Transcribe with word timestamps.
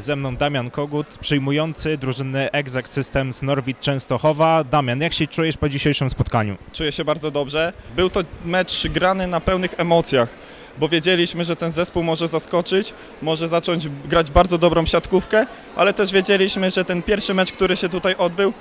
Ze 0.00 0.16
mną 0.16 0.36
Damian 0.36 0.70
Kogut, 0.70 1.18
przyjmujący 1.20 1.96
drużyny 1.98 2.50
Exact 2.50 2.92
Systems 2.92 3.42
Norwid 3.42 3.80
Częstochowa. 3.80 4.64
Damian, 4.64 5.00
jak 5.00 5.12
się 5.12 5.26
czujesz 5.26 5.56
po 5.56 5.68
dzisiejszym 5.68 6.10
spotkaniu? 6.10 6.56
Czuję 6.72 6.92
się 6.92 7.04
bardzo 7.04 7.30
dobrze. 7.30 7.72
Był 7.96 8.10
to 8.10 8.20
mecz 8.44 8.86
grany 8.88 9.26
na 9.26 9.40
pełnych 9.40 9.74
emocjach, 9.80 10.28
bo 10.78 10.88
wiedzieliśmy, 10.88 11.44
że 11.44 11.56
ten 11.56 11.72
zespół 11.72 12.02
może 12.02 12.28
zaskoczyć, 12.28 12.94
może 13.22 13.48
zacząć 13.48 13.88
grać 13.88 14.30
bardzo 14.30 14.58
dobrą 14.58 14.86
siatkówkę, 14.86 15.46
ale 15.76 15.92
też 15.94 16.12
wiedzieliśmy, 16.12 16.70
że 16.70 16.84
ten 16.84 17.02
pierwszy 17.02 17.34
mecz, 17.34 17.52
który 17.52 17.76
się 17.76 17.88
tutaj 17.88 18.14
odbył, 18.14 18.52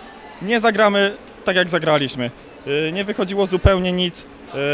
nie 0.41 0.59
zagramy 0.59 1.13
tak 1.45 1.55
jak 1.55 1.69
zagraliśmy. 1.69 2.31
Yy, 2.65 2.91
Nie 2.91 3.03
wychodziło 3.03 3.47
zupełnie 3.47 3.91
nic. 3.91 4.25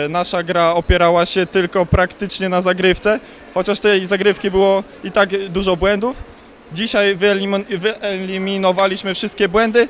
Yy, 0.03 0.09
Nasza 0.09 0.43
gra 0.43 0.73
opierała 0.73 1.25
się 1.25 1.45
tylko 1.45 1.85
praktycznie 1.85 2.49
na 2.49 2.61
zagrywce, 2.61 3.19
chociaż 3.53 3.79
tej 3.79 4.05
zagrywki 4.05 4.51
było 4.51 4.83
i 5.03 5.11
tak 5.11 5.49
dużo 5.49 5.75
błędów. 5.77 6.32
Dzisiaj 6.73 7.17
wyelimin- 7.17 7.77
wyeliminowaliśmy 7.77 9.13
wszystkie 9.13 9.49
błędy 9.49 9.87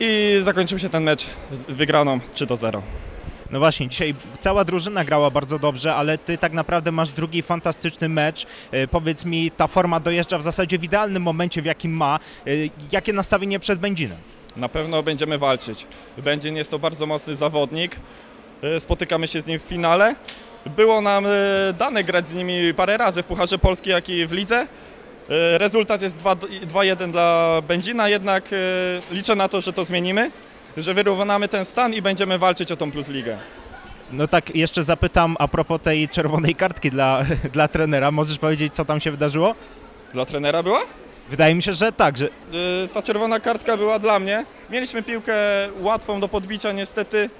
i 0.00 0.38
zakończył 0.42 0.78
się 0.78 0.88
ten 0.88 1.02
mecz 1.02 1.26
wygraną 1.68 2.20
3 2.34 2.46
do 2.46 2.56
0. 2.56 2.82
No 3.50 3.58
właśnie, 3.58 3.88
dzisiaj 3.88 4.14
cała 4.40 4.64
drużyna 4.64 5.04
grała 5.04 5.30
bardzo 5.30 5.58
dobrze, 5.58 5.94
ale 5.94 6.18
ty 6.18 6.38
tak 6.38 6.52
naprawdę 6.52 6.92
masz 6.92 7.10
drugi 7.10 7.42
fantastyczny 7.42 8.08
mecz. 8.08 8.46
E, 8.70 8.88
Powiedz 8.88 9.24
mi, 9.24 9.50
ta 9.50 9.66
forma 9.66 10.00
dojeżdża 10.00 10.38
w 10.38 10.42
zasadzie 10.42 10.78
w 10.78 10.84
idealnym 10.84 11.22
momencie, 11.22 11.62
w 11.62 11.64
jakim 11.64 11.92
ma. 11.92 12.18
E, 12.46 12.50
Jakie 12.92 13.12
nastawienie 13.12 13.60
przed 13.60 13.78
Będzinem? 13.78 14.18
Na 14.56 14.68
pewno 14.68 15.02
będziemy 15.02 15.38
walczyć. 15.38 15.86
Będzin 16.18 16.56
jest 16.56 16.70
to 16.70 16.78
bardzo 16.78 17.06
mocny 17.06 17.36
zawodnik. 17.36 17.96
E, 18.62 18.80
Spotykamy 18.80 19.28
się 19.28 19.40
z 19.40 19.46
nim 19.46 19.58
w 19.58 19.62
finale. 19.62 20.14
Było 20.76 21.00
nam 21.00 21.24
dane 21.78 22.04
grać 22.04 22.28
z 22.28 22.34
nimi 22.34 22.74
parę 22.74 22.96
razy 22.96 23.22
w 23.22 23.26
Pucharze 23.26 23.58
Polski, 23.58 23.90
jak 23.90 24.08
i 24.08 24.26
w 24.26 24.32
lidze. 24.32 24.66
E, 25.30 25.58
Rezultat 25.58 26.02
jest 26.02 26.16
2 26.16 26.34
2-1 26.34 27.10
dla 27.10 27.62
Będzina, 27.68 28.08
jednak 28.08 28.44
e, 28.52 28.56
liczę 29.14 29.34
na 29.34 29.48
to, 29.48 29.60
że 29.60 29.72
to 29.72 29.84
zmienimy, 29.84 30.30
że 30.76 30.94
wyrównamy 30.94 31.48
ten 31.48 31.64
stan 31.64 31.94
i 31.94 32.02
będziemy 32.02 32.38
walczyć 32.38 32.72
o 32.72 32.76
tą 32.76 32.90
Plus 32.92 33.08
Ligę. 33.08 33.38
No 34.12 34.28
tak, 34.28 34.56
jeszcze 34.56 34.82
zapytam 34.82 35.36
a 35.38 35.48
propos 35.48 35.80
tej 35.82 36.08
czerwonej 36.08 36.54
kartki 36.54 36.90
dla, 36.90 37.24
dla 37.52 37.68
trenera. 37.68 38.10
Możesz 38.10 38.38
powiedzieć, 38.38 38.74
co 38.74 38.84
tam 38.84 39.00
się 39.00 39.10
wydarzyło? 39.10 39.54
Dla 40.12 40.24
trenera 40.24 40.62
była? 40.62 40.80
Wydaje 41.30 41.54
mi 41.54 41.62
się, 41.62 41.72
że 41.72 41.92
tak, 41.92 42.18
że 42.18 42.26
Y, 42.26 42.88
Ta 42.92 43.02
czerwona 43.02 43.40
kartka 43.40 43.76
była 43.76 43.98
dla 43.98 44.18
mnie. 44.18 44.44
Mieliśmy 44.70 45.02
piłkę 45.02 45.34
łatwą 45.80 46.20
do 46.20 46.28
podbicia, 46.28 46.72
niestety. 46.72 47.30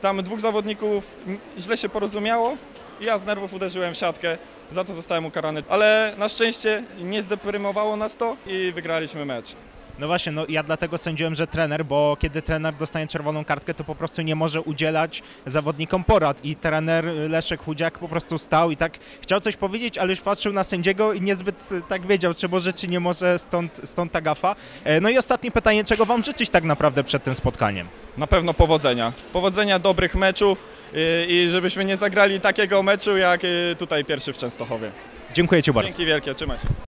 Tam 0.00 0.22
dwóch 0.22 0.40
zawodników 0.40 1.14
źle 1.58 1.76
się 1.76 1.88
porozumiało 1.88 2.56
i 3.00 3.04
ja 3.04 3.18
z 3.18 3.24
nerwów 3.24 3.54
uderzyłem 3.54 3.94
w 3.94 3.96
siatkę. 3.96 4.38
Za 4.70 4.84
to 4.84 4.94
zostałem 4.94 5.26
ukarany. 5.26 5.62
Ale 5.68 6.14
na 6.18 6.28
szczęście 6.28 6.82
nie 7.00 7.22
zdeprymowało 7.22 7.96
nas 7.96 8.16
to 8.16 8.36
i 8.46 8.72
wygraliśmy 8.74 9.24
mecz. 9.24 9.54
No 9.98 10.06
właśnie, 10.06 10.32
no 10.32 10.44
ja 10.48 10.62
dlatego 10.62 10.98
sądziłem, 10.98 11.34
że 11.34 11.46
trener, 11.46 11.84
bo 11.84 12.16
kiedy 12.20 12.42
trener 12.42 12.74
dostaje 12.74 13.06
czerwoną 13.06 13.44
kartkę, 13.44 13.74
to 13.74 13.84
po 13.84 13.94
prostu 13.94 14.22
nie 14.22 14.34
może 14.34 14.60
udzielać 14.60 15.22
zawodnikom 15.46 16.04
porad 16.04 16.44
i 16.44 16.56
trener 16.56 17.04
Leszek 17.04 17.62
Chudziak 17.62 17.98
po 17.98 18.08
prostu 18.08 18.38
stał 18.38 18.70
i 18.70 18.76
tak 18.76 18.98
chciał 19.22 19.40
coś 19.40 19.56
powiedzieć, 19.56 19.98
ale 19.98 20.10
już 20.10 20.20
patrzył 20.20 20.52
na 20.52 20.64
sędziego 20.64 21.12
i 21.12 21.20
niezbyt 21.20 21.68
e, 21.72 21.80
tak 21.88 22.06
wiedział, 22.06 22.34
czy 22.34 22.48
może, 22.48 22.72
czy 22.72 22.88
nie 22.88 23.00
może, 23.00 23.38
stąd, 23.38 23.80
stąd 23.84 24.12
ta 24.12 24.20
gafa. 24.20 24.56
E, 24.84 25.00
No 25.00 25.08
i 25.08 25.18
ostatnie 25.18 25.50
pytanie, 25.50 25.84
czego 25.84 26.06
wam 26.06 26.22
życzyć 26.22 26.50
tak 26.50 26.64
naprawdę 26.64 27.04
przed 27.04 27.24
tym 27.24 27.34
spotkaniem? 27.34 27.86
Na 28.16 28.26
pewno 28.26 28.54
powodzenia. 28.54 29.12
Powodzenia, 29.32 29.78
dobrych 29.78 30.14
meczów 30.14 30.64
y, 30.94 31.26
i 31.28 31.48
żebyśmy 31.50 31.84
nie 31.84 31.96
zagrali 31.96 32.40
takiego 32.40 32.82
meczu 32.82 33.16
jak 33.16 33.40
tutaj 33.78 34.04
pierwszy 34.04 34.32
w 34.32 34.38
Częstochowie. 34.38 34.90
Dziękuję 35.34 35.62
Ci 35.62 35.72
bardzo. 35.72 35.88
Dzięki 35.88 36.06
wielkie, 36.06 36.34
trzymaj 36.34 36.58
się. 36.58 36.68